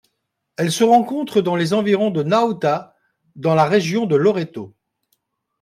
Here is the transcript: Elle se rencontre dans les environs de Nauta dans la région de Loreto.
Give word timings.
Elle 0.57 0.71
se 0.71 0.83
rencontre 0.83 1.41
dans 1.41 1.55
les 1.55 1.73
environs 1.75 2.09
de 2.09 2.23
Nauta 2.23 2.95
dans 3.35 3.53
la 3.53 3.65
région 3.65 4.07
de 4.07 4.15
Loreto. 4.15 4.75